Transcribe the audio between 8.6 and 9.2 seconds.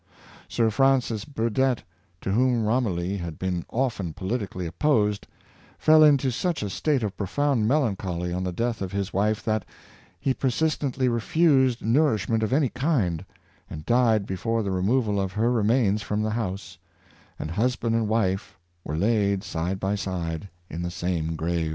of his